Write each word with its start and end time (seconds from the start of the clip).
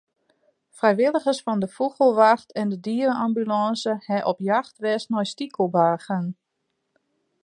Frijwilligers 0.77 1.41
fan 1.43 1.59
de 1.59 1.69
Fûgelwacht 1.75 2.49
en 2.59 2.69
de 2.71 2.79
diere-ambulânse 2.87 3.93
hawwe 4.07 4.27
op 4.31 4.37
jacht 4.49 4.75
west 4.83 5.07
nei 5.13 5.25
stikelbargen. 5.31 6.25